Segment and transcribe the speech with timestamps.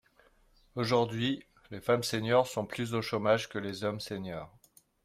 [0.73, 4.51] Aujourd’hui, les femmes seniors sont plus au chômage que les hommes seniors.